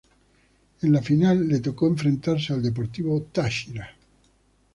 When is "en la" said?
0.85-0.99